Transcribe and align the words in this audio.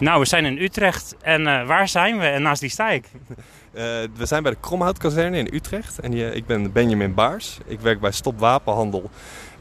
Nou, 0.00 0.20
we 0.20 0.26
zijn 0.26 0.44
in 0.44 0.58
Utrecht 0.58 1.16
en 1.22 1.40
uh, 1.40 1.66
waar 1.66 1.88
zijn 1.88 2.18
we 2.18 2.24
en 2.24 2.42
naast 2.42 2.60
wie 2.60 2.70
sta 2.70 2.90
ik? 2.90 3.04
Uh, 3.28 3.36
we 4.16 4.26
zijn 4.26 4.42
bij 4.42 4.52
de 4.52 4.58
Kromhoutkazerne 4.60 5.38
in 5.38 5.48
Utrecht 5.52 5.98
en 6.00 6.34
ik 6.36 6.46
ben 6.46 6.72
Benjamin 6.72 7.14
Baars. 7.14 7.58
Ik 7.66 7.80
werk 7.80 8.00
bij 8.00 8.10
Stop 8.10 8.38
Wapenhandel 8.38 9.10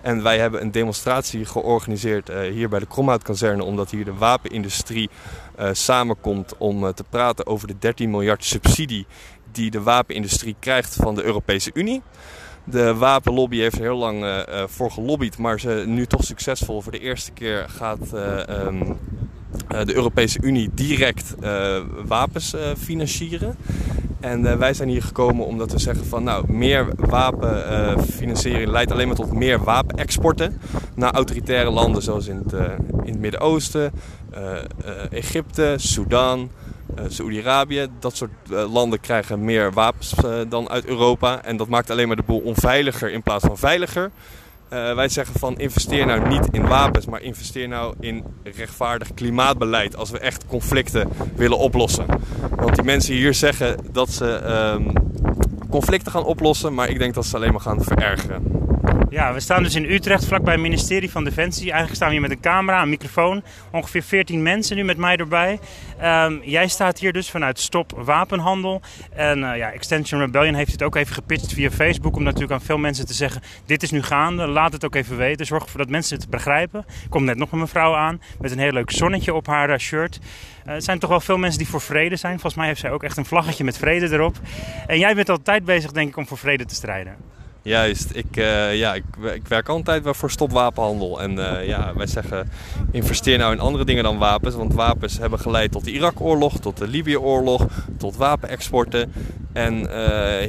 en 0.02 0.24
wij 0.24 0.40
hebben 0.40 0.62
een 0.62 0.72
demonstratie 0.72 1.46
georganiseerd 1.46 2.30
hier 2.52 2.70
bij 2.70 2.80
de 2.80 2.86
Kromhoutkazerne 2.86 3.64
omdat 3.64 3.92
hier 3.92 4.06
de 4.06 4.14
wapenindustrie 4.14 5.10
samenkomt 5.72 6.58
om 6.58 6.94
te 6.94 7.04
praten 7.10 7.48
over 7.48 7.68
de 7.68 7.78
13 7.80 8.10
miljard 8.10 8.44
subsidie 8.44 9.06
die 9.52 9.72
de 9.72 9.82
wapenindustrie 9.82 10.56
krijgt 10.60 10.96
van 10.96 11.16
de 11.16 11.24
Europese 11.24 11.72
Unie. 11.74 12.02
De 12.64 12.96
wapenlobby 12.96 13.58
heeft 13.58 13.76
er 13.76 13.82
heel 13.82 13.98
lang 13.98 14.46
voor 14.68 14.92
gelobbyd, 14.92 15.38
maar 15.38 15.60
ze 15.60 15.84
nu 15.88 16.06
toch 16.06 16.24
succesvol. 16.24 16.82
Voor 16.82 16.92
de 16.92 17.00
eerste 17.00 17.32
keer 17.32 17.66
gaat 17.70 18.14
um, 18.50 18.98
de 19.68 19.96
Europese 19.96 20.40
Unie 20.42 20.70
direct 20.74 21.36
wapens 22.06 22.56
financieren. 22.78 23.56
En 24.20 24.58
wij 24.60 24.74
zijn 24.74 24.90
hier 24.90 25.04
gekomen 25.04 25.46
omdat 25.46 25.72
we 25.72 25.80
zeggen 25.80 26.06
van 26.06 26.24
nou, 26.24 26.52
meer 26.52 26.88
wapenfinanciering 26.96 28.70
leidt 28.70 28.92
alleen 28.92 29.08
maar 29.08 29.16
tot 29.16 29.34
meer 29.34 29.64
wapenexporten 29.64 30.62
naar 30.96 31.14
autoritaire 31.14 31.70
landen 31.70 32.02
zoals 32.02 32.28
in 32.28 32.38
het, 32.38 32.52
het 33.06 33.20
Midden-Oosten, 33.20 33.92
Egypte, 35.10 35.74
Sudan. 35.78 36.50
Uh, 37.00 37.06
Saoedi-Arabië, 37.08 37.88
dat 38.00 38.16
soort 38.16 38.32
landen 38.50 39.00
krijgen 39.00 39.44
meer 39.44 39.72
wapens 39.74 40.14
dan 40.50 40.70
uit 40.70 40.86
Europa. 40.86 41.44
En 41.44 41.58
dat 41.58 41.68
maakt 41.68 41.90
alleen 41.90 42.08
maar 42.08 42.16
de 42.16 42.24
boel 42.26 42.40
onveiliger 42.40 43.12
in 43.12 43.24
plaats 43.24 43.46
van 43.46 43.58
veiliger. 43.58 44.12
Wij 44.70 45.10
zeggen 45.10 45.40
van 45.40 45.58
investeer 45.58 46.06
nou 46.06 46.28
niet 46.28 46.48
in 46.52 46.68
wapens, 46.68 47.06
maar 47.06 47.22
investeer 47.22 47.68
nou 47.68 47.96
in 48.00 48.24
rechtvaardig 48.44 49.14
klimaatbeleid. 49.14 49.96
Als 49.96 50.10
we 50.10 50.20
echt 50.20 50.46
conflicten 50.48 51.10
willen 51.36 51.58
oplossen. 51.58 52.06
Want 52.56 52.76
die 52.76 52.84
mensen 52.84 53.14
hier 53.14 53.34
zeggen 53.34 53.78
dat 53.92 54.10
ze 54.10 54.26
um, 54.76 54.94
conflicten 55.70 56.12
gaan 56.12 56.26
oplossen, 56.26 56.74
maar 56.74 56.90
ik 56.90 57.00
denk 57.00 57.14
dat 57.14 57.26
ze 57.26 57.36
alleen 57.36 57.52
maar 57.52 57.62
gaan 57.62 57.84
verergeren. 57.84 58.67
Ja, 59.10 59.34
we 59.34 59.40
staan 59.40 59.64
dus 59.64 59.76
in 59.76 59.86
Utrecht, 59.86 60.26
vlakbij 60.26 60.54
het 60.54 60.62
ministerie 60.62 61.12
van 61.12 61.24
Defensie. 61.24 61.64
Eigenlijk 61.64 61.96
staan 61.96 62.08
we 62.08 62.14
hier 62.14 62.22
met 62.22 62.32
een 62.32 62.40
camera, 62.40 62.82
een 62.82 62.90
microfoon. 62.90 63.44
Ongeveer 63.72 64.04
14 64.04 64.42
mensen 64.42 64.76
nu 64.76 64.84
met 64.84 64.98
mij 64.98 65.16
erbij. 65.16 65.60
Um, 66.04 66.42
jij 66.44 66.68
staat 66.68 67.00
hier 67.00 67.14
dus 67.14 67.30
vanuit 67.30 67.60
Stop 67.60 67.92
Wapenhandel. 67.96 68.82
En 69.14 69.40
uh, 69.40 69.58
ja, 69.58 69.72
Extension 69.72 70.20
Rebellion 70.20 70.54
heeft 70.54 70.72
het 70.72 70.84
ook 70.84 70.96
even 70.96 71.14
gepitcht 71.14 71.54
via 71.54 71.72
Facebook. 71.72 72.16
Om 72.16 72.24
natuurlijk 72.24 72.52
aan 72.52 72.62
veel 72.62 72.78
mensen 72.78 73.06
te 73.06 73.14
zeggen, 73.14 73.42
dit 73.66 73.84
is 73.84 73.92
nu 73.92 74.02
gaande. 74.02 74.48
Laat 74.48 74.74
het 74.74 74.86
ook 74.86 74.96
even 74.96 75.18
weten. 75.18 75.46
Zorg 75.46 75.64
ervoor 75.64 75.80
dat 75.80 75.90
mensen 75.90 76.18
het 76.18 76.30
begrijpen. 76.30 76.80
Er 76.80 77.10
komt 77.10 77.26
net 77.26 77.38
nog 77.38 77.52
een 77.52 77.60
mevrouw 77.60 77.96
aan 77.96 78.22
met 78.40 78.52
een 78.52 78.60
heel 78.60 78.72
leuk 78.72 78.92
zonnetje 78.92 79.34
op 79.34 79.48
haar 79.48 79.70
uh, 79.70 79.78
shirt. 79.78 80.20
Uh, 80.66 80.74
er 80.74 80.82
zijn 80.82 81.00
toch 81.00 81.10
wel 81.10 81.20
veel 81.20 81.38
mensen 81.38 81.60
die 81.60 81.68
voor 81.68 81.82
vrede 81.82 82.16
zijn. 82.16 82.34
Volgens 82.34 82.56
mij 82.56 82.68
heeft 82.68 82.80
zij 82.80 82.92
ook 82.92 83.04
echt 83.04 83.18
een 83.18 83.26
vlaggetje 83.26 83.64
met 83.64 83.78
vrede 83.78 84.12
erop. 84.12 84.36
En 84.88 85.00
jij 85.00 85.16
bent 85.16 85.30
altijd 85.30 85.66
bezig, 85.66 85.92
denk 85.92 86.10
ik, 86.10 86.18
om 86.18 86.28
voor 86.28 86.38
vrede 86.38 86.66
te 86.66 86.76
strijden. 86.76 87.37
Juist, 87.68 88.10
ik, 88.14 88.38
uh, 88.38 88.76
ja, 88.76 88.94
ik, 88.94 89.04
ik, 89.34 89.48
werk 89.48 89.70
altijd 89.70 90.04
voor 90.06 90.32
stopwapenhandel. 90.32 91.22
En 91.22 91.32
uh, 91.32 91.68
ja, 91.68 91.94
wij 91.96 92.08
zeggen, 92.08 92.50
investeer 92.92 93.38
nou 93.38 93.54
in 93.54 93.60
andere 93.60 93.86
dingen 93.86 94.04
dan 94.04 94.18
wapens. 94.18 94.56
Want 94.56 94.74
wapens 94.74 95.18
hebben 95.18 95.40
geleid 95.40 95.72
tot 95.72 95.84
de 95.84 95.92
Irak-oorlog, 95.92 96.60
tot 96.60 96.78
de 96.78 96.88
Libië-oorlog, 96.88 97.66
tot 97.98 98.16
wapenexporten. 98.16 99.14
En 99.54 99.80
uh, 99.80 99.90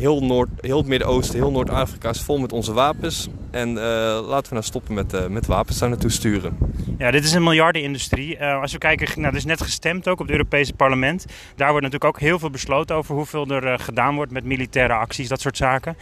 heel, 0.00 0.24
Noord, 0.24 0.48
heel 0.60 0.78
het 0.78 0.86
Midden-Oosten, 0.86 1.38
heel 1.38 1.50
Noord-Afrika 1.50 2.08
is 2.08 2.20
vol 2.20 2.38
met 2.38 2.52
onze 2.52 2.72
wapens. 2.72 3.28
En 3.50 3.72
laten 4.20 4.48
we 4.48 4.54
nou 4.54 4.64
stoppen 4.64 4.94
met, 4.94 5.28
met 5.28 5.46
wapens 5.46 5.78
daar 5.78 5.88
naartoe 5.88 6.10
sturen. 6.10 6.58
Ja, 6.98 7.10
dit 7.10 7.24
is 7.24 7.32
een 7.32 7.42
miljardenindustrie. 7.42 8.44
als 8.44 8.72
we 8.72 8.78
kijken, 8.78 9.20
nou, 9.20 9.32
er 9.32 9.38
is 9.38 9.44
net 9.44 9.60
gestemd 9.60 10.08
ook 10.08 10.20
op 10.20 10.26
het 10.26 10.30
Europese 10.30 10.72
parlement. 10.72 11.26
Daar 11.56 11.70
wordt 11.70 11.84
natuurlijk 11.84 12.16
ook 12.16 12.20
heel 12.20 12.38
veel 12.38 12.50
besloten 12.50 12.96
over 12.96 13.14
hoeveel 13.14 13.46
er 13.46 13.78
gedaan 13.78 14.14
wordt 14.14 14.32
met 14.32 14.44
militaire 14.44 14.94
acties, 14.94 15.28
dat 15.28 15.40
soort 15.40 15.56
zaken. 15.56 15.96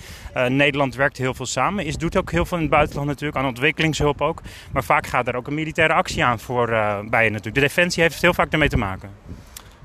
Nederland 0.49 0.95
werkt 0.95 1.06
werkt 1.07 1.21
heel 1.21 1.35
veel 1.35 1.47
samen. 1.47 1.85
Is 1.85 1.97
doet 1.97 2.17
ook 2.17 2.31
heel 2.31 2.45
veel 2.47 2.57
in 2.57 2.63
het 2.63 2.73
buitenland 2.73 3.09
natuurlijk, 3.09 3.39
aan 3.39 3.47
ontwikkelingshulp 3.47 4.21
ook. 4.21 4.43
Maar 4.73 4.85
vaak 4.85 5.07
gaat 5.07 5.29
er 5.29 5.37
ook 5.37 5.47
een 5.47 5.55
militaire 5.55 5.95
actie 5.95 6.25
aan 6.25 6.39
voor, 6.39 6.71
uh, 6.71 6.99
bij 7.09 7.25
je 7.25 7.31
natuurlijk. 7.31 7.55
De 7.55 7.61
defensie 7.61 8.03
heeft 8.03 8.23
heel 8.23 8.35
vaak 8.35 8.53
ermee 8.53 8.69
te 8.69 8.77
maken. 8.77 9.11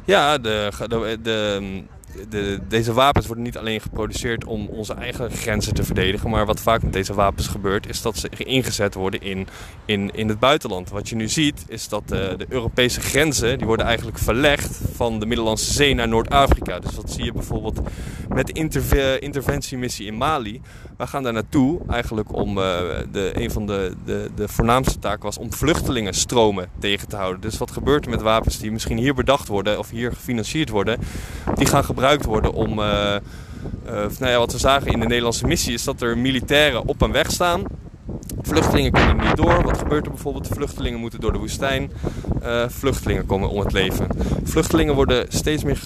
Ja, 0.05 0.37
de, 0.37 0.71
de, 0.87 1.19
de 1.21 1.83
de, 2.29 2.59
deze 2.67 2.93
wapens 2.93 3.25
worden 3.25 3.43
niet 3.43 3.57
alleen 3.57 3.81
geproduceerd 3.81 4.45
om 4.45 4.67
onze 4.67 4.93
eigen 4.93 5.31
grenzen 5.31 5.73
te 5.73 5.83
verdedigen. 5.83 6.29
Maar 6.29 6.45
wat 6.45 6.59
vaak 6.59 6.83
met 6.83 6.93
deze 6.93 7.13
wapens 7.13 7.47
gebeurt, 7.47 7.89
is 7.89 8.01
dat 8.01 8.17
ze 8.17 8.29
ingezet 8.29 8.93
worden 8.93 9.21
in, 9.21 9.47
in, 9.85 10.11
in 10.13 10.27
het 10.27 10.39
buitenland. 10.39 10.89
Wat 10.89 11.09
je 11.09 11.15
nu 11.15 11.29
ziet, 11.29 11.65
is 11.67 11.87
dat 11.87 12.07
de, 12.07 12.33
de 12.37 12.45
Europese 12.49 13.01
grenzen 13.01 13.57
die 13.57 13.67
worden 13.67 13.85
eigenlijk 13.85 14.17
verlegd 14.17 14.79
van 14.93 15.19
de 15.19 15.25
Middellandse 15.25 15.73
Zee 15.73 15.93
naar 15.93 16.07
Noord-Afrika. 16.07 16.79
Dus 16.79 16.95
wat 16.95 17.11
zie 17.11 17.23
je 17.23 17.31
bijvoorbeeld 17.31 17.79
met 18.29 18.47
de 18.47 18.53
interve 18.53 19.19
interventiemissie 19.19 20.05
in 20.05 20.17
Mali. 20.17 20.61
We 20.97 21.07
gaan 21.07 21.23
daar 21.23 21.33
naartoe 21.33 21.79
eigenlijk 21.87 22.33
om 22.33 22.57
uh, 22.57 22.63
de, 23.11 23.31
een 23.33 23.51
van 23.51 23.65
de, 23.65 23.93
de, 24.05 24.29
de 24.35 24.47
voornaamste 24.47 24.99
taken 24.99 25.23
was 25.23 25.37
om 25.37 25.53
vluchtelingenstromen 25.53 26.69
tegen 26.79 27.07
te 27.07 27.15
houden. 27.15 27.41
Dus 27.41 27.57
wat 27.57 27.71
gebeurt 27.71 28.05
er 28.05 28.11
met 28.11 28.21
wapens 28.21 28.59
die 28.59 28.71
misschien 28.71 28.97
hier 28.97 29.13
bedacht 29.13 29.47
worden 29.47 29.79
of 29.79 29.89
hier 29.89 30.13
gefinancierd 30.13 30.69
worden? 30.69 30.99
Die 31.55 31.65
gaan 31.65 31.83
gebruikt 31.83 32.00
gebruikt 32.01 32.25
worden 32.25 32.53
om... 32.53 32.79
Uh, 32.79 33.15
uh, 33.85 33.93
nou 34.19 34.31
ja, 34.31 34.37
wat 34.37 34.51
we 34.51 34.57
zagen 34.57 34.91
in 34.91 34.99
de 34.99 35.05
Nederlandse 35.05 35.47
missie 35.47 35.73
is 35.73 35.83
dat 35.83 36.01
er 36.01 36.17
militairen 36.17 36.87
op 36.87 37.01
een 37.01 37.11
weg 37.11 37.31
staan. 37.31 37.63
Vluchtelingen 38.41 38.91
kunnen 38.91 39.17
niet 39.17 39.35
door. 39.35 39.63
Wat 39.63 39.77
gebeurt 39.77 40.05
er 40.05 40.11
bijvoorbeeld? 40.11 40.47
Vluchtelingen 40.47 40.99
moeten 40.99 41.19
door 41.19 41.31
de 41.31 41.37
woestijn. 41.37 41.91
Uh, 42.43 42.63
vluchtelingen 42.67 43.25
komen 43.25 43.49
om 43.49 43.59
het 43.59 43.71
leven. 43.71 44.07
Vluchtelingen 44.43 44.95
worden 44.95 45.25
steeds 45.29 45.63
meer 45.63 45.79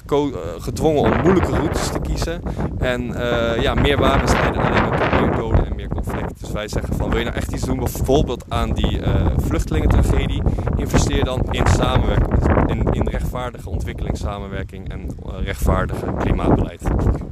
gedwongen 0.59 1.01
om 1.01 1.21
moeilijke 1.21 1.51
routes 1.51 1.87
te 1.87 1.99
kiezen. 1.99 2.41
En 2.79 3.15
ja, 3.61 3.73
meer 3.73 3.97
wapens 3.97 4.31
leiden 4.31 4.61
alleen 4.61 4.89
maar 4.89 4.99
tot 4.99 5.19
meer 5.21 5.35
doden 5.35 5.65
en 5.65 5.75
meer 5.75 5.87
conflict. 5.87 6.39
Dus 6.39 6.51
wij 6.51 6.67
zeggen 6.67 6.95
van 6.95 7.09
wil 7.09 7.17
je 7.17 7.23
nou 7.23 7.35
echt 7.35 7.51
iets 7.51 7.65
doen 7.65 7.79
bijvoorbeeld 7.79 8.45
aan 8.47 8.73
die 8.73 8.99
uh, 8.99 9.25
vluchtelingentragedie? 9.37 10.41
Investeer 10.75 11.23
dan 11.23 11.41
in 11.51 11.67
samenwerking, 11.67 12.54
in, 12.75 12.93
in 12.93 13.07
rechtvaardige 13.07 13.69
ontwikkelingssamenwerking 13.69 14.89
en 14.89 15.15
rechtvaardige 15.43 16.13
klimaatbeleid. 16.19 16.81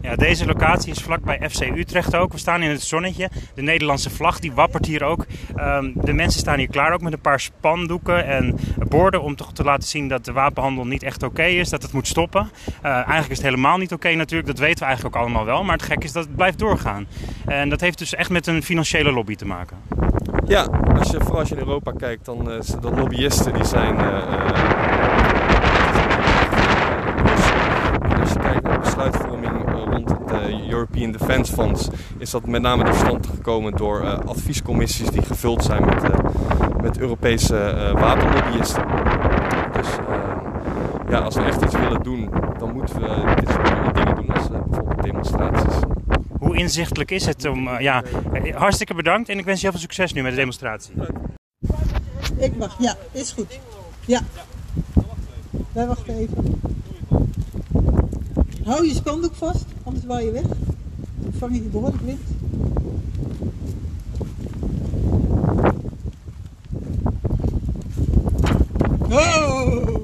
Ja, 0.01 0.15
deze 0.15 0.45
locatie 0.45 0.91
is 0.91 0.99
vlakbij 0.99 1.49
FC 1.49 1.61
Utrecht 1.61 2.15
ook. 2.15 2.31
We 2.31 2.37
staan 2.37 2.61
in 2.61 2.69
het 2.69 2.81
zonnetje. 2.81 3.29
De 3.55 3.61
Nederlandse 3.61 4.09
vlag 4.09 4.39
die 4.39 4.51
wappert 4.51 4.85
hier 4.85 5.03
ook. 5.03 5.25
Um, 5.57 5.93
de 5.95 6.13
mensen 6.13 6.39
staan 6.39 6.57
hier 6.57 6.69
klaar 6.69 6.93
ook 6.93 7.01
met 7.01 7.13
een 7.13 7.19
paar 7.19 7.39
spandoeken 7.39 8.25
en 8.25 8.59
borden 8.89 9.21
om 9.21 9.35
toch 9.35 9.53
te 9.53 9.63
laten 9.63 9.87
zien 9.87 10.07
dat 10.07 10.25
de 10.25 10.31
wapenhandel 10.31 10.85
niet 10.85 11.03
echt 11.03 11.23
oké 11.23 11.31
okay 11.31 11.51
is, 11.51 11.69
dat 11.69 11.81
het 11.81 11.93
moet 11.93 12.07
stoppen. 12.07 12.49
Uh, 12.85 12.91
eigenlijk 12.91 13.29
is 13.29 13.37
het 13.37 13.45
helemaal 13.45 13.77
niet 13.77 13.93
oké 13.93 14.07
okay, 14.07 14.17
natuurlijk, 14.17 14.49
dat 14.49 14.59
weten 14.59 14.79
we 14.79 14.85
eigenlijk 14.85 15.15
ook 15.15 15.21
allemaal 15.21 15.45
wel. 15.45 15.63
Maar 15.63 15.77
het 15.77 15.85
gek 15.85 16.03
is 16.03 16.11
dat 16.11 16.23
het 16.23 16.35
blijft 16.35 16.59
doorgaan. 16.59 17.07
En 17.45 17.69
dat 17.69 17.81
heeft 17.81 17.97
dus 17.97 18.15
echt 18.15 18.29
met 18.29 18.47
een 18.47 18.63
financiële 18.63 19.11
lobby 19.11 19.35
te 19.35 19.45
maken. 19.45 19.77
Ja, 20.45 20.67
als 20.97 21.11
je, 21.11 21.17
vooral 21.19 21.39
als 21.39 21.49
je 21.49 21.55
in 21.55 21.61
Europa 21.61 21.91
kijkt, 21.91 22.25
dan 22.25 22.51
uh, 22.51 22.59
de 22.81 22.91
lobbyisten 22.95 23.53
die 23.53 23.65
zijn... 23.65 23.95
Uh, 23.95 24.01
als 28.19 28.33
je 28.33 28.39
kijkt 28.39 28.63
naar 28.63 28.81
de 28.81 28.82
besluitvorming 28.95 29.71
rond 29.89 30.09
het 30.09 30.31
European 30.69 31.11
Defence 31.11 31.53
Funds, 31.53 31.87
is 32.17 32.29
dat 32.29 32.47
met 32.47 32.61
name 32.61 32.83
tot 32.83 32.95
stand 32.95 33.27
gekomen 33.27 33.75
door 33.75 34.01
uh, 34.01 34.19
adviescommissies 34.19 35.09
die 35.09 35.21
gevuld 35.21 35.63
zijn 35.63 35.85
met, 35.85 36.01
met 36.81 36.97
Europese 36.97 37.91
wapenlobbyisten. 37.93 38.85
Dus 39.73 39.87
ja, 41.09 41.19
als 41.19 41.35
we 41.35 41.41
echt 41.41 41.61
iets 41.61 41.75
willen 41.75 42.03
doen, 42.03 42.29
dan 42.59 42.73
moeten 42.73 43.01
we 43.01 43.35
dit 43.35 43.49
soort 43.49 43.95
dingen 43.95 44.15
doen 44.15 44.35
als 44.35 44.47
bijvoorbeeld 44.49 45.03
demonstraties. 45.03 45.75
Hoe 46.39 46.57
inzichtelijk 46.57 47.11
is 47.11 47.25
het 47.25 47.45
om. 47.45 47.79
ja, 47.79 48.03
hartstikke 48.53 48.93
bedankt 48.93 49.29
en 49.29 49.37
ik 49.37 49.45
wens 49.45 49.57
je 49.61 49.63
heel 49.63 49.79
veel 49.79 49.81
succes 49.81 50.13
nu 50.13 50.21
met 50.21 50.31
de 50.31 50.37
demonstratie. 50.37 50.93
Ik 52.37 52.53
wacht, 52.57 52.75
ja, 52.79 52.95
is 53.11 53.31
goed. 53.31 53.59
Ja. 54.05 54.21
Wij 55.71 55.87
wachten 55.87 56.17
even. 56.17 56.61
Hou 58.63 58.87
je 58.87 58.93
spandoek 58.93 59.35
vast, 59.35 59.65
anders 59.83 60.05
waai 60.05 60.25
je 60.25 60.31
weg. 60.31 60.47
Dan 61.15 61.33
vang 61.37 61.55
je 61.55 61.61
behoorlijk 61.61 62.01
wind. 62.01 62.19
Oh! 69.09 70.01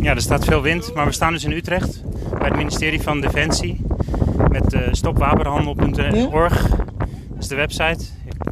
Ja, 0.00 0.14
er 0.14 0.20
staat 0.20 0.44
veel 0.44 0.62
wind, 0.62 0.94
maar 0.94 1.06
we 1.06 1.12
staan 1.12 1.32
dus 1.32 1.44
in 1.44 1.52
Utrecht 1.52 2.02
bij 2.38 2.48
het 2.48 2.56
ministerie 2.56 3.02
van 3.02 3.20
Defensie 3.20 3.80
met 4.50 4.74
uh, 4.74 4.80
stopwapenhandel.org. 4.90 6.68
Dat 6.68 7.38
is 7.38 7.48
de 7.48 7.54
website. 7.54 8.04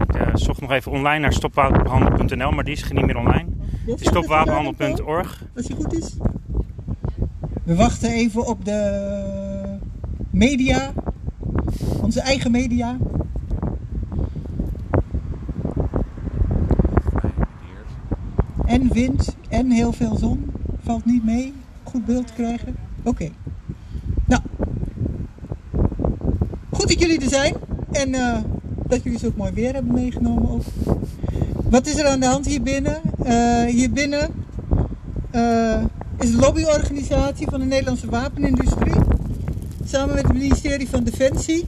Ik 0.09 0.17
uh, 0.17 0.23
zocht 0.35 0.61
nog 0.61 0.71
even 0.71 0.93
online 0.93 1.19
naar 1.19 1.33
stopwapenhandel.nl, 1.33 2.51
maar 2.51 2.65
die 2.65 2.75
is 2.75 2.93
niet 2.93 3.07
meer 3.07 3.17
online. 3.17 3.52
Stopwapenhandel.org. 3.87 5.45
Als 5.57 5.67
die 5.67 5.77
goed 5.77 5.95
is. 5.95 6.17
We 7.65 7.75
wachten 7.75 8.11
even 8.11 8.47
op 8.47 8.65
de 8.65 9.79
media, 10.31 10.93
onze 12.01 12.21
eigen 12.21 12.51
media. 12.51 12.97
en 18.73 18.93
wind 18.93 19.37
en 19.49 19.71
heel 19.71 19.93
veel 19.93 20.17
zon. 20.17 20.53
Valt 20.83 21.05
niet 21.05 21.25
mee. 21.25 21.53
Goed 21.83 22.05
beeld 22.05 22.33
krijgen. 22.33 22.77
Oké. 23.03 23.29
Nou. 24.27 24.43
Goed 26.71 26.89
dat 26.89 27.01
jullie 27.01 27.21
er 27.21 27.29
zijn. 27.29 27.55
En 27.91 28.09
uh, 28.09 28.39
dat 28.87 29.03
jullie 29.03 29.19
zo 29.19 29.33
mooi 29.37 29.53
weer 29.53 29.73
hebben 29.73 29.95
meegenomen 29.95 30.51
ook. 30.51 30.63
Wat 31.71 31.87
is 31.87 31.99
er 31.99 32.07
aan 32.07 32.21
de 32.21 32.27
hand 32.27 32.47
hier 32.47 32.63
binnen? 32.63 33.01
Uh, 33.27 33.65
hier 33.65 33.91
binnen 33.91 34.31
uh, 35.35 35.85
is 36.19 36.31
de 36.31 36.37
lobbyorganisatie 36.37 37.47
van 37.51 37.61
de 37.61 37.67
Nederlandse 37.67 38.11
wapenindustrie. 38.11 39.01
Samen 39.85 40.15
met 40.15 40.23
het 40.23 40.33
ministerie 40.33 40.89
van 40.89 41.05
Defensie. 41.05 41.65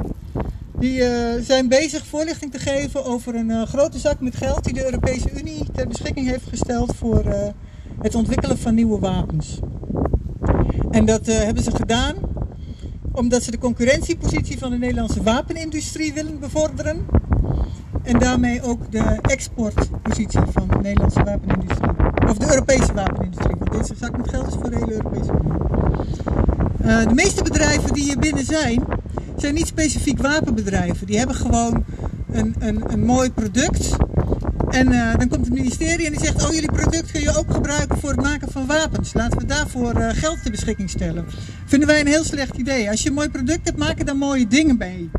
Die 0.79 0.99
uh, 0.99 1.09
zijn 1.41 1.69
bezig 1.69 2.07
voorlichting 2.07 2.53
te 2.53 2.59
geven 2.59 3.05
over 3.05 3.35
een 3.35 3.67
grote 3.67 3.99
zak 3.99 4.21
met 4.21 4.37
geld 4.37 4.65
die 4.65 4.75
de 4.75 4.85
Europese 4.85 5.41
Unie 5.41 5.65
ter 5.73 5.89
beschikking 5.89 6.29
heeft 6.29 6.49
gesteld 6.49 6.95
voor 6.97 7.25
het 8.01 8.15
ontwikkelen 8.15 8.59
van 8.59 8.75
nieuwe 8.75 8.99
wapens. 8.99 9.59
En 10.91 11.05
dat 11.05 11.27
hebben 11.27 11.63
ze 11.63 11.71
gedaan 11.71 12.15
omdat 13.13 13.43
ze 13.43 13.51
de 13.51 13.59
concurrentiepositie 13.59 14.59
van 14.59 14.71
de 14.71 14.79
Nederlandse 14.79 15.23
wapenindustrie 15.23 16.13
willen 16.13 16.39
bevorderen. 16.41 17.07
En 18.05 18.19
daarmee 18.19 18.63
ook 18.63 18.93
de 18.93 19.19
exportpositie 19.23 20.41
van 20.53 20.69
de 20.69 20.79
Nederlandse 20.83 21.25
wapenindustrie. 21.25 21.91
Of 22.29 22.37
de 22.37 22.47
Europese 22.49 22.93
wapenindustrie, 22.93 23.57
want 23.59 23.73
deze 23.73 23.95
zak 24.01 24.17
met 24.17 24.29
geld 24.29 24.47
is 24.47 24.55
voor 24.55 24.71
de 24.71 24.77
hele 24.77 24.93
Europese 24.93 25.33
Unie. 25.43 27.09
de 27.09 27.15
meeste 27.15 27.43
bedrijven 27.43 27.93
die 27.93 28.03
hier 28.03 28.19
binnen 28.19 28.45
zijn, 28.45 28.85
zijn 29.37 29.55
niet 29.55 29.67
specifiek 29.67 30.23
wapenbedrijven. 30.23 31.07
Die 31.07 31.19
hebben 31.19 31.37
gewoon 31.37 31.85
een, 32.33 32.55
een, 32.59 32.93
een 32.93 33.05
mooi 33.05 33.31
product. 33.31 33.97
En 34.71 34.93
uh, 34.93 35.15
dan 35.19 35.29
komt 35.29 35.45
het 35.45 35.55
ministerie 35.55 36.07
en 36.07 36.13
die 36.13 36.21
zegt: 36.21 36.47
Oh, 36.47 36.53
jullie 36.53 36.73
product 36.73 37.11
kun 37.11 37.21
je 37.21 37.37
ook 37.37 37.53
gebruiken 37.53 37.99
voor 37.99 38.11
het 38.11 38.23
maken 38.23 38.51
van 38.51 38.67
wapens. 38.67 39.15
Laten 39.15 39.39
we 39.39 39.47
daarvoor 39.47 39.99
uh, 39.99 40.09
geld 40.13 40.43
ter 40.43 40.51
beschikking 40.51 40.91
stellen. 40.91 41.25
Vinden 41.65 41.89
wij 41.89 42.01
een 42.01 42.07
heel 42.07 42.25
slecht 42.25 42.57
idee. 42.57 42.91
Als 42.91 43.03
je 43.03 43.09
een 43.09 43.15
mooi 43.15 43.29
product 43.29 43.61
hebt, 43.65 43.79
maak 43.79 43.99
er 43.99 44.05
dan 44.05 44.17
mooie 44.17 44.47
dingen 44.47 44.77
mee. 44.77 45.11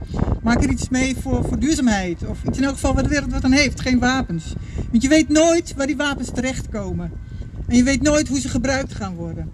Maak 0.45 0.63
er 0.63 0.69
iets 0.69 0.89
mee 0.89 1.15
voor, 1.21 1.59
duurzaamheid. 1.59 2.25
Of 2.27 2.43
iets 2.43 2.57
in 2.57 2.63
elk 2.63 2.73
geval 2.73 2.93
waar 2.93 3.03
de 3.03 3.09
wereld 3.09 3.31
wat 3.31 3.43
aan 3.43 3.51
heeft, 3.51 3.81
geen 3.81 3.99
wapens. 3.99 4.53
Want 4.91 5.03
je 5.03 5.09
weet 5.09 5.29
nooit 5.29 5.73
waar 5.77 5.87
die 5.87 5.97
wapens 5.97 6.29
terechtkomen. 6.33 7.11
En 7.67 7.75
je 7.75 7.83
weet 7.83 8.01
nooit 8.01 8.27
hoe 8.27 8.39
ze 8.39 8.49
gebruikt 8.49 8.93
gaan 8.93 9.15
worden. 9.15 9.51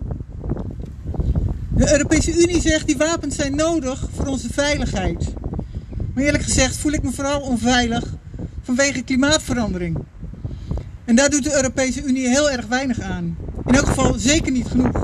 De 1.76 1.92
Europese 1.92 2.42
Unie 2.42 2.62
zegt 2.62 2.88
die 2.88 2.98
wapens 2.98 3.36
zijn 3.36 3.56
nodig 3.56 4.10
voor 4.16 4.26
onze 4.26 4.54
veiligheid. 4.54 5.34
Maar 6.14 6.24
eerlijk 6.24 6.44
gezegd 6.44 6.78
voel 6.78 6.92
ik 6.92 7.04
me 7.04 7.12
vooral 7.12 7.42
onveilig 7.42 8.04
vanwege 8.62 9.02
klimaatverandering. 9.02 9.98
En 11.06 11.16
daar 11.16 11.30
doet 11.30 11.44
de 11.44 11.56
Europese 11.56 12.04
Unie 12.04 12.28
heel 12.28 12.52
erg 12.52 12.68
weinig 12.68 13.00
aan. 13.00 13.38
In 13.66 13.74
elk 13.74 13.86
geval 13.86 14.14
zeker 14.14 14.52
niet 14.52 14.68
genoeg. 14.68 15.02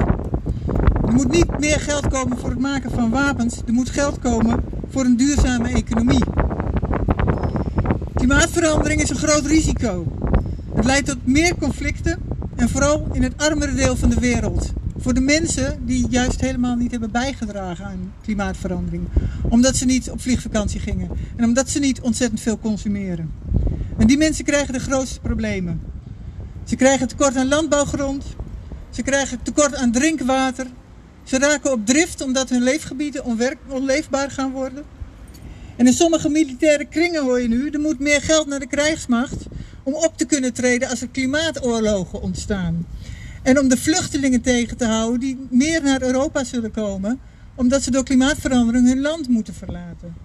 Er 1.05 1.13
moet 1.13 1.31
niet 1.31 1.59
meer 1.59 1.79
geld 1.79 2.07
komen 2.07 2.37
voor 2.37 2.49
het 2.49 2.59
maken 2.59 2.91
van 2.91 3.09
wapens. 3.09 3.61
Er 3.65 3.73
moet 3.73 3.89
geld 3.89 4.19
komen 4.19 4.75
voor 4.97 5.05
een 5.05 5.17
duurzame 5.17 5.69
economie. 5.69 6.23
Klimaatverandering 8.13 9.01
is 9.01 9.09
een 9.09 9.15
groot 9.15 9.45
risico. 9.45 10.05
Het 10.75 10.85
leidt 10.85 11.07
tot 11.07 11.25
meer 11.25 11.55
conflicten 11.55 12.19
en 12.55 12.69
vooral 12.69 13.07
in 13.11 13.23
het 13.23 13.33
armere 13.37 13.73
deel 13.73 13.95
van 13.95 14.09
de 14.09 14.19
wereld 14.19 14.73
voor 14.97 15.13
de 15.13 15.21
mensen 15.21 15.85
die 15.85 16.07
juist 16.09 16.41
helemaal 16.41 16.75
niet 16.75 16.91
hebben 16.91 17.11
bijgedragen 17.11 17.85
aan 17.85 18.13
klimaatverandering. 18.21 19.07
Omdat 19.49 19.75
ze 19.75 19.85
niet 19.85 20.09
op 20.09 20.21
vliegvakantie 20.21 20.79
gingen 20.79 21.09
en 21.35 21.43
omdat 21.43 21.69
ze 21.69 21.79
niet 21.79 22.01
ontzettend 22.01 22.41
veel 22.41 22.59
consumeren. 22.59 23.31
En 23.97 24.07
die 24.07 24.17
mensen 24.17 24.45
krijgen 24.45 24.73
de 24.73 24.79
grootste 24.79 25.19
problemen. 25.19 25.81
Ze 26.63 26.75
krijgen 26.75 27.07
tekort 27.07 27.35
aan 27.35 27.47
landbouwgrond, 27.47 28.25
ze 28.89 29.01
krijgen 29.01 29.39
tekort 29.41 29.75
aan 29.75 29.91
drinkwater, 29.91 30.67
ze 31.27 31.37
raken 31.37 31.71
op 31.71 31.85
drift 31.85 32.21
omdat 32.21 32.49
hun 32.49 32.63
leefgebieden 32.63 33.23
onleefbaar 33.67 34.31
gaan 34.31 34.51
worden. 34.51 34.83
En 35.75 35.87
in 35.87 35.93
sommige 35.93 36.29
militaire 36.29 36.85
kringen 36.85 37.23
hoor 37.23 37.41
je 37.41 37.47
nu, 37.47 37.69
er 37.69 37.79
moet 37.79 37.99
meer 37.99 38.21
geld 38.21 38.47
naar 38.47 38.59
de 38.59 38.67
krijgsmacht 38.67 39.45
om 39.83 39.93
op 39.93 40.17
te 40.17 40.25
kunnen 40.25 40.53
treden 40.53 40.89
als 40.89 41.01
er 41.01 41.07
klimaatoorlogen 41.07 42.21
ontstaan. 42.21 42.85
En 43.43 43.59
om 43.59 43.67
de 43.67 43.77
vluchtelingen 43.77 44.41
tegen 44.41 44.77
te 44.77 44.85
houden 44.85 45.19
die 45.19 45.47
meer 45.49 45.83
naar 45.83 46.01
Europa 46.01 46.43
zullen 46.43 46.71
komen, 46.71 47.19
omdat 47.55 47.83
ze 47.83 47.91
door 47.91 48.03
klimaatverandering 48.03 48.87
hun 48.87 49.01
land 49.01 49.27
moeten 49.27 49.53
verlaten. 49.53 50.15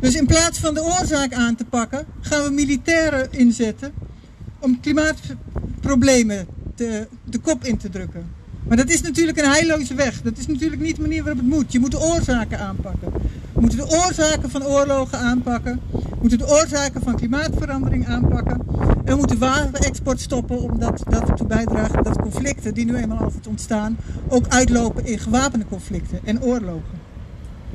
Dus 0.00 0.14
in 0.14 0.26
plaats 0.26 0.58
van 0.58 0.74
de 0.74 0.82
oorzaak 0.82 1.32
aan 1.32 1.56
te 1.56 1.64
pakken, 1.64 2.06
gaan 2.20 2.44
we 2.44 2.50
militairen 2.50 3.32
inzetten 3.32 3.92
om 4.58 4.80
klimaatproblemen 4.80 6.46
de 6.74 7.38
kop 7.42 7.64
in 7.64 7.76
te 7.76 7.88
drukken. 7.88 8.43
Maar 8.68 8.76
dat 8.76 8.90
is 8.90 9.00
natuurlijk 9.00 9.38
een 9.38 9.50
heilloze 9.50 9.94
weg. 9.94 10.22
Dat 10.22 10.38
is 10.38 10.46
natuurlijk 10.46 10.80
niet 10.80 10.96
de 10.96 11.02
manier 11.02 11.22
waarop 11.22 11.42
het 11.42 11.50
moet. 11.50 11.72
Je 11.72 11.78
moet 11.78 11.90
de 11.90 12.00
oorzaken 12.00 12.58
aanpakken. 12.58 13.12
We 13.52 13.60
moeten 13.60 13.78
de 13.78 13.88
oorzaken 13.88 14.50
van 14.50 14.64
oorlogen 14.64 15.18
aanpakken. 15.18 15.80
We 15.90 16.16
moeten 16.20 16.38
de 16.38 16.48
oorzaken 16.48 17.02
van 17.02 17.16
klimaatverandering 17.16 18.06
aanpakken. 18.06 18.60
En 19.04 19.12
we 19.12 19.16
moeten 19.16 19.38
wapenexport 19.38 20.20
stoppen 20.20 20.58
omdat 20.58 21.02
dat 21.08 21.28
ertoe 21.28 21.46
bijdraagt 21.46 22.04
dat 22.04 22.20
conflicten 22.20 22.74
die 22.74 22.84
nu 22.84 22.96
eenmaal 22.96 23.18
altijd 23.18 23.46
ontstaan 23.46 23.96
ook 24.28 24.48
uitlopen 24.48 25.06
in 25.06 25.18
gewapende 25.18 25.66
conflicten 25.66 26.20
en 26.24 26.42
oorlogen. 26.42 27.02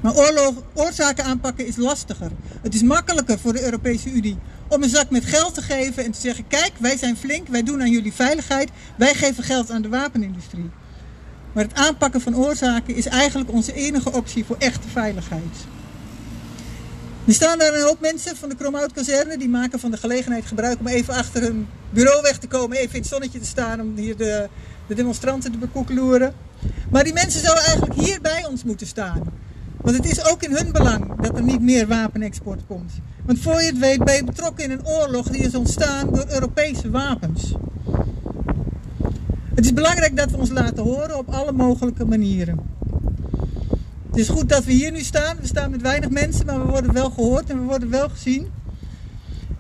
Maar 0.02 0.16
oorlog, 0.16 0.54
oorzaken 0.74 1.24
aanpakken 1.24 1.68
is 1.68 1.76
lastiger. 1.76 2.32
Het 2.62 2.74
is 2.74 2.82
makkelijker 2.84 3.40
voor 3.40 3.54
de 3.54 3.64
Europese 3.64 4.12
Unie 4.12 4.38
om 4.68 4.84
een 4.84 4.90
zak 4.90 5.10
met 5.10 5.26
geld 5.26 5.54
te 5.54 5.62
geven 5.62 6.04
en 6.04 6.12
te 6.12 6.20
zeggen: 6.20 6.48
kijk, 6.48 6.72
wij 6.80 6.98
zijn 6.98 7.18
flink, 7.18 7.48
wij 7.48 7.64
doen 7.64 7.82
aan 7.82 7.92
jullie 7.92 8.14
veiligheid, 8.14 8.70
wij 8.98 9.14
geven 9.14 9.44
geld 9.44 9.72
aan 9.72 9.82
de 9.82 9.90
wapenindustrie. 9.90 10.70
Maar 11.54 11.64
het 11.64 11.74
aanpakken 11.74 12.22
van 12.22 12.36
oorzaken 12.36 12.96
is 12.96 13.06
eigenlijk 13.06 13.52
onze 13.52 13.74
enige 13.74 14.12
optie 14.12 14.46
voor 14.46 14.56
echte 14.60 14.88
veiligheid. 14.88 15.56
Er 17.26 17.34
staan 17.34 17.60
daar 17.60 17.74
een 17.74 17.84
hoop 17.84 18.00
mensen 18.00 18.36
van 18.36 18.50
de 18.50 18.56
Kromhout-kazerne. 18.56 19.38
Die 19.38 19.50
maken 19.50 19.80
van 19.80 19.92
de 19.92 19.98
gelegenheid 19.98 20.46
gebruik 20.46 20.80
om 20.80 20.88
even 20.88 21.14
achter 21.14 21.42
hun 21.42 21.68
bureau 21.90 22.22
weg 22.22 22.38
te 22.38 22.48
komen. 22.48 22.78
Even 22.78 22.96
in 22.96 23.02
het 23.02 23.10
zonnetje 23.10 23.40
te 23.40 23.46
staan 23.46 23.82
om 23.82 23.96
hier 23.96 24.18
de, 24.18 24.50
de 24.88 24.96
demonstranten 24.96 25.52
te 25.52 25.58
bekoekeloeren. 25.58 26.34
Maar 26.92 27.04
die 27.04 27.14
mensen 27.14 27.42
zouden 27.42 27.64
eigenlijk 27.64 28.00
hier 28.00 28.22
bij 28.22 28.46
ons 28.46 28.64
moeten 28.64 28.88
staan. 28.88 29.24
Want 29.82 29.98
het 29.98 30.06
is 30.06 30.26
ook 30.26 30.44
in 30.44 30.56
hun 30.56 30.72
belang 30.72 31.22
dat 31.22 31.38
er 31.38 31.44
niet 31.44 31.62
meer 31.62 31.88
wapenexport 31.88 32.62
komt. 32.68 32.92
Want 33.26 33.40
voor 33.40 33.62
je 33.62 33.68
het 33.68 33.78
weet 33.78 34.04
ben 34.04 34.16
je 34.16 34.24
betrokken 34.24 34.64
in 34.64 34.72
een 34.72 34.88
oorlog 34.88 35.28
die 35.28 35.42
is 35.42 35.56
ontstaan 35.56 36.14
door 36.14 36.26
Europese 36.30 36.90
wapens. 36.90 37.54
Het 39.60 39.68
is 39.68 39.74
belangrijk 39.74 40.18
dat 40.18 40.32
we 40.32 40.38
ons 40.38 40.50
laten 40.50 40.84
horen 40.84 41.18
op 41.18 41.30
alle 41.30 41.52
mogelijke 41.52 42.06
manieren. 42.06 42.60
Het 44.08 44.18
is 44.18 44.30
goed 44.30 44.50
dat 44.50 44.64
we 44.64 44.72
hier 44.72 44.92
nu 44.92 45.00
staan. 45.00 45.38
We 45.42 45.48
staan 45.48 45.72
met 45.72 45.82
weinig 45.82 46.10
mensen, 46.10 46.46
maar 46.46 46.60
we 46.66 46.72
worden 46.72 46.94
wel 46.94 47.10
gehoord 47.10 47.50
en 47.50 47.60
we 47.60 47.66
worden 47.66 47.90
wel 47.90 48.10
gezien. 48.10 48.52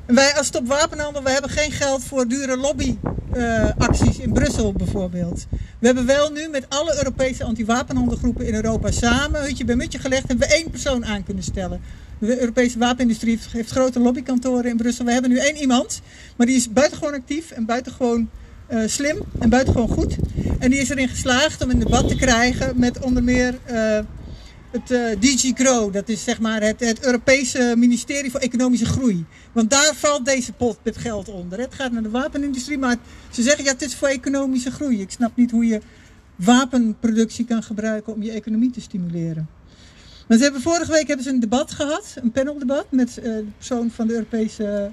En 0.05 0.15
wij 0.15 0.35
als 0.35 0.47
Stop 0.47 0.67
Wapenhandel, 0.67 1.23
we 1.23 1.29
hebben 1.29 1.49
geen 1.49 1.71
geld 1.71 2.03
voor 2.03 2.27
dure 2.27 2.57
lobbyacties 2.57 4.17
uh, 4.17 4.23
in 4.23 4.33
Brussel 4.33 4.73
bijvoorbeeld. 4.73 5.45
We 5.79 5.85
hebben 5.85 6.05
wel 6.05 6.31
nu 6.31 6.47
met 6.47 6.65
alle 6.69 6.97
Europese 6.97 7.43
anti-wapenhandelgroepen 7.43 8.47
in 8.47 8.53
Europa 8.53 8.91
samen, 8.91 9.41
hutje 9.41 9.65
bij 9.65 9.75
mutje 9.75 9.99
gelegd, 9.99 10.27
hebben 10.27 10.47
we 10.47 10.53
één 10.53 10.69
persoon 10.69 11.05
aan 11.05 11.23
kunnen 11.23 11.43
stellen. 11.43 11.81
De 12.19 12.39
Europese 12.39 12.79
wapenindustrie 12.79 13.39
heeft 13.51 13.71
grote 13.71 13.99
lobbykantoren 13.99 14.69
in 14.69 14.77
Brussel. 14.77 15.05
We 15.05 15.11
hebben 15.11 15.31
nu 15.31 15.37
één 15.37 15.55
iemand, 15.55 16.01
maar 16.35 16.47
die 16.47 16.55
is 16.55 16.71
buitengewoon 16.71 17.13
actief 17.13 17.51
en 17.51 17.65
buitengewoon 17.65 18.29
uh, 18.71 18.81
slim 18.85 19.17
en 19.39 19.49
buitengewoon 19.49 19.89
goed. 19.89 20.15
En 20.59 20.69
die 20.69 20.79
is 20.79 20.89
erin 20.89 21.09
geslaagd 21.09 21.63
om 21.63 21.69
een 21.69 21.79
debat 21.79 22.07
te 22.07 22.15
krijgen 22.15 22.79
met 22.79 22.99
onder 22.99 23.23
meer 23.23 23.59
uh, 23.71 23.99
het 24.71 24.91
uh, 24.91 25.19
DG 25.19 25.51
Grow. 25.53 25.93
Dat 25.93 26.09
is 26.09 26.23
zeg 26.23 26.39
maar 26.39 26.61
het, 26.61 26.79
het, 26.79 27.05
Europese 27.05 27.73
ministerie 27.77 28.31
voor 28.31 28.39
Economische 28.39 28.85
Groei. 28.85 29.25
Want 29.51 29.69
daar 29.69 29.95
valt 29.95 30.25
deze 30.25 30.53
pot 30.53 30.77
met 30.83 30.97
geld 30.97 31.29
onder. 31.29 31.59
Het 31.59 31.73
gaat 31.73 31.91
naar 31.91 32.03
de 32.03 32.09
wapenindustrie, 32.09 32.77
maar 32.77 32.97
ze 33.29 33.41
zeggen 33.41 33.63
ja, 33.63 33.71
het 33.71 33.81
is 33.81 33.95
voor 33.95 34.07
economische 34.07 34.71
groei. 34.71 35.01
Ik 35.01 35.11
snap 35.11 35.35
niet 35.35 35.51
hoe 35.51 35.65
je 35.65 35.81
wapenproductie 36.35 37.45
kan 37.45 37.63
gebruiken 37.63 38.13
om 38.13 38.23
je 38.23 38.31
economie 38.31 38.71
te 38.71 38.81
stimuleren. 38.81 39.49
Maar 40.27 40.37
ze 40.37 40.43
hebben, 40.43 40.61
vorige 40.61 40.91
week 40.91 41.07
hebben 41.07 41.25
ze 41.25 41.31
een 41.31 41.39
debat 41.39 41.71
gehad, 41.71 42.15
een 42.15 42.31
paneldebat 42.31 42.85
met 42.89 43.13
de 43.13 43.45
persoon 43.57 43.91
van 43.91 44.07
de 44.07 44.13
Europese 44.13 44.91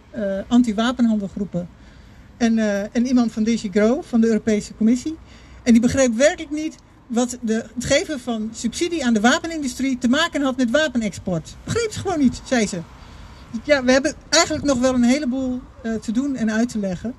anti-wapenhandelgroepen 0.49 1.69
en, 2.37 2.57
uh, 2.57 2.97
en 2.97 3.07
iemand 3.07 3.33
van 3.33 3.45
DG 3.45 3.67
Grow, 3.71 4.03
van 4.03 4.21
de 4.21 4.27
Europese 4.27 4.75
Commissie. 4.75 5.17
En 5.63 5.73
die 5.73 5.81
begreep 5.81 6.15
werkelijk 6.15 6.51
niet 6.51 6.77
wat 7.07 7.39
de, 7.41 7.65
het 7.75 7.85
geven 7.85 8.21
van 8.21 8.51
subsidie 8.53 9.05
aan 9.05 9.15
de 9.15 9.21
wapenindustrie 9.21 9.99
te 9.99 10.09
maken 10.09 10.43
had 10.43 10.57
met 10.57 10.71
wapenexport. 10.71 11.57
Begreep 11.65 11.93
ze 11.93 11.99
gewoon 11.99 12.19
niet, 12.19 12.41
zei 12.45 12.67
ze. 12.67 12.81
Ja, 13.65 13.85
we 13.85 13.93
hebben 13.93 14.15
eigenlijk 14.29 14.65
nog 14.65 14.79
wel 14.79 14.95
een 14.95 15.03
heleboel 15.03 15.61
uh, 15.83 15.95
te 15.95 16.13
doen 16.13 16.37
en 16.37 16.53
uit 16.53 16.69
te 16.69 16.79
leggen. 16.79 17.15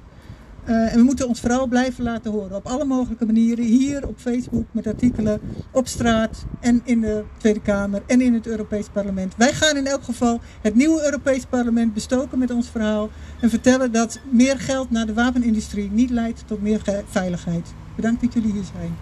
Uh, 0.68 0.94
en 0.94 0.98
we 0.98 1.04
moeten 1.04 1.28
ons 1.28 1.40
vooral 1.40 1.68
blijven 1.68 2.04
laten 2.04 2.32
horen 2.32 2.56
op 2.56 2.66
alle 2.66 2.86
mogelijke 2.86 3.26
manieren. 3.26 3.66
Hier 3.66 4.08
op 4.08 4.18
Facebook 4.18 4.66
met 4.72 4.88
artikelen, 4.88 5.40
op 5.72 5.88
straat 5.88 6.46
en 6.60 6.82
in 6.84 7.02
de 7.02 7.24
Tweede 7.38 7.62
Kamer 7.62 8.02
en 8.06 8.22
in 8.22 8.34
het 8.34 8.48
Europees 8.48 8.88
Parlement. 8.90 9.36
Wij 9.38 9.54
gaan 9.54 9.78
in 9.78 9.88
elk 9.88 10.04
geval 10.04 10.40
het 10.62 10.76
nieuwe 10.76 11.04
Europees 11.06 11.46
Parlement 11.46 11.94
bestoken 11.94 12.40
met 12.40 12.52
ons 12.52 12.70
verhaal. 12.70 13.10
En 13.42 13.50
vertellen 13.50 13.92
dat 13.92 14.20
meer 14.32 14.60
geld 14.60 14.92
naar 14.92 15.06
de 15.06 15.14
wapenindustrie 15.14 15.92
niet 15.92 16.10
leidt 16.10 16.44
tot 16.48 16.62
meer 16.62 16.82
veiligheid. 17.10 17.74
Bedankt 17.96 18.22
dat 18.22 18.34
jullie 18.34 18.52
hier 18.52 18.64
zijn. 18.74 18.96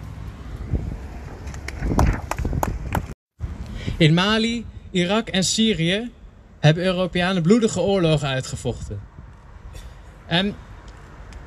In 3.98 4.14
Mali, 4.14 4.66
Irak 4.90 5.28
en 5.28 5.44
Syrië 5.44 6.10
hebben 6.58 6.84
Europeanen 6.84 7.42
bloedige 7.42 7.80
oorlogen 7.80 8.28
uitgevochten. 8.28 9.00
En 10.26 10.54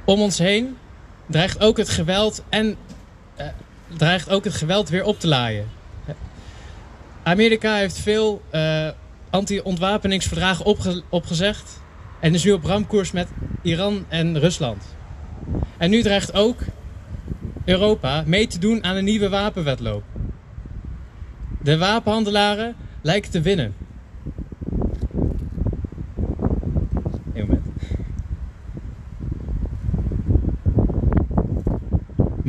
om 0.10 0.22
ons 0.22 0.38
heen 0.38 0.78
dreigt 1.25 1.60
ook 1.60 1.78
het 1.78 1.89
geweld 1.89 2.44
en 2.50 2.75
uh, 3.39 3.46
dreigt 3.98 4.30
ook 4.30 4.44
het 4.44 4.54
geweld 4.54 4.89
weer 4.89 5.04
op 5.04 5.20
te 5.20 5.28
laaien. 5.28 5.68
Amerika 7.24 7.75
heeft 7.75 7.98
veel 7.98 8.42
uh, 8.51 8.88
anti-ontwapeningsverdragen 9.30 10.66
opge 10.66 11.01
opgezegd 11.10 11.82
en 12.20 12.34
is 12.34 12.44
nu 12.44 12.51
op 12.51 12.63
ramkoers 12.63 13.12
met 13.12 13.28
Iran 13.62 14.06
en 14.08 14.39
Rusland. 14.39 14.84
En 15.78 15.89
nu 15.89 16.01
dreigt 16.01 16.34
ook 16.34 16.60
Europa 17.66 18.24
mee 18.25 18.48
te 18.48 18.60
doen 18.60 18.84
aan 18.84 18.96
een 18.96 19.04
nieuwe 19.04 19.30
wapenwetloop. 19.30 20.04
De 21.62 21.78
wapenhandelaren 21.78 22.75
lijken 23.01 23.32
te 23.32 23.42
winnen. 23.42 23.75
Een 27.34 27.48
moment. 27.48 27.68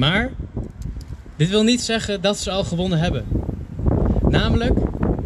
Maar 0.01 0.33
dit 1.37 1.49
wil 1.49 1.63
niet 1.63 1.81
zeggen 1.81 2.21
dat 2.21 2.39
ze 2.39 2.51
al 2.51 2.65
gewonnen 2.65 2.99
hebben. 2.99 3.25
Namelijk, 4.29 4.79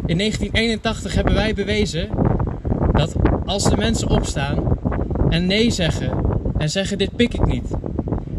in 0.05 0.17
1981 0.17 1.13
hebben 1.13 1.33
wij 1.33 1.53
bewezen 1.53 2.09
dat 2.91 3.15
als 3.45 3.63
de 3.63 3.77
mensen 3.77 4.09
opstaan 4.09 4.77
en 5.29 5.45
nee 5.45 5.71
zeggen 5.71 6.11
en 6.57 6.69
zeggen 6.69 6.97
dit 6.97 7.15
pik 7.15 7.33
ik 7.33 7.45
niet. 7.45 7.67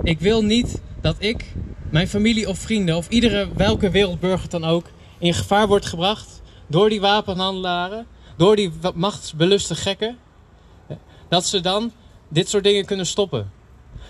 Ik 0.03 0.21
wil 0.21 0.45
niet 0.45 0.81
dat 1.01 1.17
ik, 1.19 1.55
mijn 1.91 2.09
familie 2.09 2.49
of 2.49 2.59
vrienden 2.59 2.97
of 2.97 3.09
iedere 3.09 3.49
welke 3.55 3.91
wereldburger 3.91 4.49
dan 4.49 4.65
ook 4.65 4.87
in 5.19 5.35
gevaar 5.35 5.67
wordt 5.67 5.87
gebracht 5.87 6.43
door 6.67 6.89
die 6.89 7.01
wapenhandelaren, 7.01 8.07
door 8.37 8.57
die 8.57 8.71
machtsbeluste 8.95 9.75
gekken, 9.75 10.17
dat 11.29 11.47
ze 11.47 11.61
dan 11.61 11.93
dit 12.29 12.49
soort 12.49 12.65
dingen 12.65 12.85
kunnen 12.85 13.07
stoppen. 13.07 13.51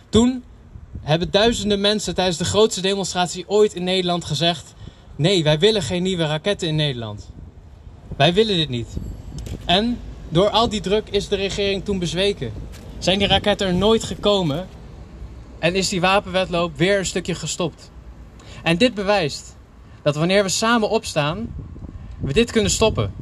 Toen 0.09 0.45
hebben 1.00 1.31
duizenden 1.31 1.81
mensen 1.81 2.15
tijdens 2.15 2.37
de 2.37 2.45
grootste 2.45 2.81
demonstratie 2.81 3.49
ooit 3.49 3.75
in 3.75 3.85
Nederland 3.85 4.25
gezegd: 4.25 4.75
nee, 5.17 5.45
wij 5.45 5.59
willen 5.59 5.83
geen 5.83 6.03
nieuwe 6.03 6.26
raketten 6.26 6.69
in 6.69 6.76
Nederland. 6.76 7.31
Wij 8.17 8.35
willen 8.35 8.57
dit 8.57 8.69
niet. 8.69 8.88
En 9.65 9.99
door 10.29 10.49
al 10.50 10.69
die 10.69 10.81
druk 10.81 11.09
is 11.11 11.29
de 11.29 11.37
regering 11.37 11.85
toen 11.85 11.99
bezweken. 11.99 12.53
Zijn 12.99 13.19
die 13.19 13.29
raketten 13.29 13.67
er 13.67 13.75
nooit 13.75 14.05
gekomen 14.05 14.69
en 15.59 15.75
is 15.75 15.88
die 15.88 16.00
wapenwetloop 16.00 16.76
weer 16.76 16.99
een 16.99 17.07
stukje 17.07 17.35
gestopt. 17.35 17.91
En 18.62 18.76
dit 18.76 18.95
bewijst 18.95 19.57
dat 20.03 20.17
wanneer 20.17 20.43
we 20.43 20.49
samen 20.49 20.91
opstaan, 20.91 21.55
we 22.21 22.33
dit 22.33 22.50
kunnen 22.50 22.71
stoppen. 22.71 23.12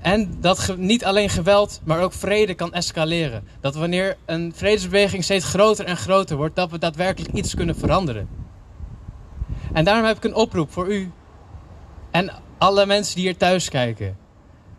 En 0.00 0.36
dat 0.40 0.74
niet 0.76 1.04
alleen 1.04 1.28
geweld, 1.28 1.80
maar 1.84 2.02
ook 2.02 2.12
vrede 2.12 2.54
kan 2.54 2.72
escaleren. 2.72 3.44
Dat 3.60 3.74
wanneer 3.74 4.16
een 4.26 4.52
vredesbeweging 4.54 5.24
steeds 5.24 5.44
groter 5.44 5.84
en 5.84 5.96
groter 5.96 6.36
wordt, 6.36 6.56
dat 6.56 6.70
we 6.70 6.78
daadwerkelijk 6.78 7.34
iets 7.34 7.54
kunnen 7.54 7.76
veranderen. 7.76 8.28
En 9.72 9.84
daarom 9.84 10.04
heb 10.04 10.16
ik 10.16 10.24
een 10.24 10.34
oproep 10.34 10.72
voor 10.72 10.92
u 10.92 11.10
en 12.10 12.32
alle 12.58 12.86
mensen 12.86 13.14
die 13.14 13.24
hier 13.24 13.36
thuis 13.36 13.68
kijken. 13.68 14.16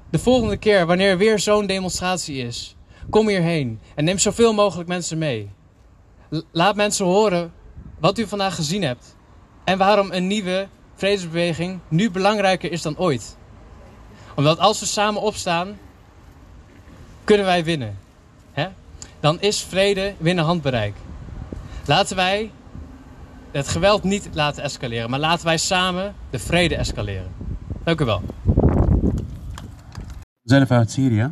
De 0.09 0.19
volgende 0.19 0.57
keer, 0.57 0.85
wanneer 0.85 1.17
weer 1.17 1.39
zo'n 1.39 1.65
demonstratie 1.65 2.37
is, 2.37 2.75
kom 3.09 3.27
hierheen 3.27 3.79
en 3.95 4.03
neem 4.03 4.17
zoveel 4.17 4.53
mogelijk 4.53 4.89
mensen 4.89 5.17
mee. 5.17 5.49
Laat 6.51 6.75
mensen 6.75 7.05
horen 7.05 7.53
wat 7.99 8.17
u 8.17 8.27
vandaag 8.27 8.55
gezien 8.55 8.83
hebt 8.83 9.15
en 9.63 9.77
waarom 9.77 10.11
een 10.11 10.27
nieuwe 10.27 10.67
vredesbeweging 10.95 11.79
nu 11.87 12.11
belangrijker 12.11 12.71
is 12.71 12.81
dan 12.81 12.97
ooit. 12.97 13.39
Omdat 14.35 14.59
als 14.59 14.79
we 14.79 14.85
samen 14.85 15.21
opstaan, 15.21 15.77
kunnen 17.23 17.45
wij 17.45 17.63
winnen. 17.63 17.97
Hè? 18.51 18.67
Dan 19.19 19.41
is 19.41 19.63
vrede 19.63 20.13
binnen 20.17 20.45
handbereik. 20.45 20.95
Laten 21.85 22.15
wij 22.15 22.51
het 23.51 23.67
geweld 23.67 24.03
niet 24.03 24.29
laten 24.33 24.63
escaleren, 24.63 25.09
maar 25.09 25.19
laten 25.19 25.45
wij 25.45 25.57
samen 25.57 26.15
de 26.29 26.39
vrede 26.39 26.75
escaleren. 26.75 27.31
Dank 27.83 28.01
u 28.01 28.05
wel. 28.05 28.21
Zelf 30.43 30.71
uit 30.71 30.91
Syrië. 30.91 31.31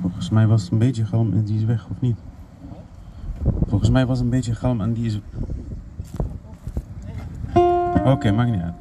Volgens 0.00 0.30
mij 0.30 0.46
was 0.46 0.62
het 0.62 0.72
een 0.72 0.78
beetje 0.78 1.04
galm 1.04 1.32
en 1.32 1.44
die 1.44 1.58
is 1.58 1.64
weg, 1.64 1.86
of 1.90 2.00
niet? 2.00 2.16
Volgens 3.66 3.90
mij 3.90 4.06
was 4.06 4.16
het 4.16 4.24
een 4.24 4.30
beetje 4.30 4.54
galm 4.54 4.80
en 4.80 4.92
die 4.92 5.06
is... 5.06 5.18
Oké, 8.08 8.16
okay, 8.16 8.32
maakt 8.32 8.50
niet 8.50 8.62
uit. 8.62 8.74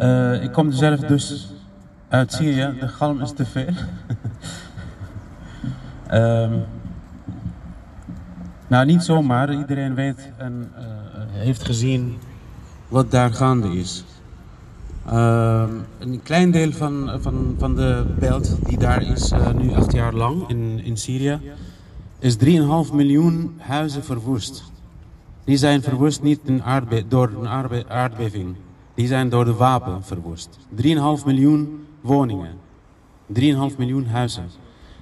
Uh, 0.00 0.42
ik 0.42 0.52
kom 0.52 0.72
zelf 0.72 1.00
dus 1.00 1.52
uit 2.08 2.32
Syrië. 2.32 2.76
De 2.80 2.88
galm 2.88 3.20
is 3.20 3.32
te 3.32 3.46
veel. 3.46 3.74
um, 6.12 6.52
nou, 8.68 8.86
niet 8.86 9.02
zomaar. 9.02 9.54
Iedereen 9.54 9.94
weet 9.94 10.32
en 10.36 10.72
uh, 10.78 10.84
heeft 11.32 11.64
gezien 11.64 12.18
wat 12.88 13.10
daar 13.10 13.32
gaande 13.32 13.68
is. 13.68 14.04
Uh, 15.06 15.68
een 15.98 16.22
klein 16.22 16.50
deel 16.50 16.72
van, 16.72 17.10
van, 17.20 17.54
van 17.58 17.74
de 17.74 18.14
belt 18.18 18.56
die 18.66 18.78
daar 18.78 19.02
is, 19.02 19.32
uh, 19.32 19.52
nu 19.52 19.72
acht 19.72 19.92
jaar 19.92 20.14
lang 20.14 20.48
in, 20.48 20.80
in 20.84 20.96
Syrië, 20.96 21.40
is 22.18 22.36
3,5 22.36 22.40
miljoen 22.92 23.54
huizen 23.58 24.04
verwoest. 24.04 24.72
Die 25.44 25.56
zijn 25.56 25.82
verwoest 25.82 26.22
niet 26.22 26.40
door 27.08 27.32
een 27.38 27.48
aardbe 27.48 27.84
aardbeving, 27.88 28.54
die 28.94 29.06
zijn 29.06 29.28
door 29.28 29.44
de 29.44 29.54
wapen 29.54 30.04
verwoest. 30.04 30.58
3,5 30.82 30.82
miljoen 31.24 31.86
woningen, 32.00 32.52
3,5 33.40 33.40
miljoen 33.78 34.06
huizen. 34.06 34.44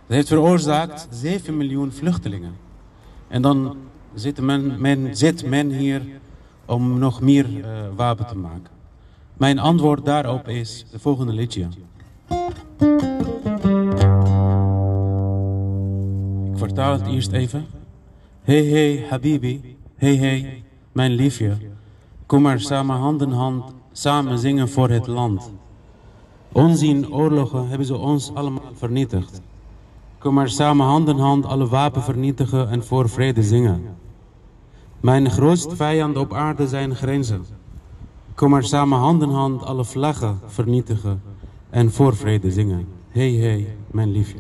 Dat 0.07 0.17
heeft 0.17 0.29
veroorzaakt 0.29 1.09
7 1.11 1.57
miljoen 1.57 1.93
vluchtelingen. 1.93 2.55
En 3.29 3.43
dan 3.43 3.77
zit 4.15 4.41
men, 4.41 4.81
men, 4.81 5.17
zit 5.17 5.47
men 5.47 5.71
hier 5.71 6.03
om 6.65 6.99
nog 6.99 7.21
meer 7.21 7.49
uh, 7.51 7.65
wapen 7.97 8.27
te 8.27 8.37
maken. 8.37 8.78
Mijn 9.39 9.59
antwoord 9.59 10.05
daarop 10.05 10.49
is 10.49 10.87
de 10.91 10.99
volgende 10.99 11.33
liedje. 11.33 11.69
Ik 16.53 16.59
vertaal 16.59 16.93
het 16.93 17.07
eerst 17.07 17.33
even. 17.33 17.67
Hey 18.43 18.65
hey 18.65 19.07
Habibi, 19.11 19.77
hey 19.97 20.17
hey 20.17 20.63
mijn 20.93 21.13
liefje. 21.13 21.57
Kom 22.27 22.43
maar 22.43 22.61
samen 22.61 22.97
hand 22.97 23.23
in 23.23 23.31
hand, 23.31 23.75
samen 23.93 24.39
zingen 24.39 24.69
voor 24.69 24.91
het 24.91 25.07
land. 25.07 25.53
Onzien 26.53 27.13
oorlogen 27.13 27.69
hebben 27.69 27.87
ze 27.87 27.97
ons 27.97 28.35
allemaal 28.35 28.73
vernietigd. 28.73 29.41
Kom 30.19 30.35
maar 30.35 30.49
samen 30.49 30.87
hand 30.87 31.09
in 31.09 31.19
hand 31.19 31.47
alle 31.47 31.67
wapen 31.67 32.03
vernietigen 32.03 32.69
en 32.69 32.85
voor 32.85 33.09
vrede 33.09 33.43
zingen. 33.43 33.83
Mijn 35.01 35.31
grootste 35.31 35.77
vijand 35.77 36.17
op 36.17 36.33
aarde 36.33 36.69
zijn 36.69 36.95
grenzen. 36.95 37.58
Kom 38.39 38.51
maar 38.51 38.65
samen 38.65 38.99
hand 38.99 39.23
in 39.23 39.31
hand 39.31 39.63
alle 39.63 39.85
vlaggen 39.85 40.41
vernietigen 40.47 41.23
en 41.71 41.93
voor 41.93 42.17
vrede 42.17 42.51
zingen. 42.51 42.87
Hey, 43.09 43.31
hey, 43.31 43.77
mijn 43.91 44.11
liefje. 44.11 44.39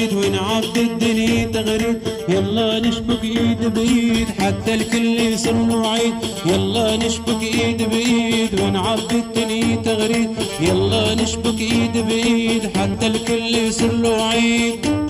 بايد 0.00 0.12
ونعبد 0.12 0.78
الدنيا 0.78 1.44
تغريد 1.44 1.98
يلا 2.28 2.78
نشبك 2.78 3.24
إيد 3.24 3.74
بايد 3.74 4.28
حتى 4.40 4.74
الكل 4.74 5.20
يصير 5.20 5.66
له 5.66 5.88
عيد 5.88 6.14
يلا 6.46 6.96
نشبك 6.96 7.42
إيد 7.42 7.82
بايد 7.90 8.60
ونعبد 8.60 9.12
الدنيا 9.12 9.76
تغريد 9.76 10.30
يلا 10.60 11.14
نشبك 11.14 11.60
إيد 11.60 12.06
بايد 12.08 12.62
حتى 12.76 13.06
الكل 13.06 13.54
يصير 13.54 13.92
له 13.92 14.22
عيد 14.22 15.09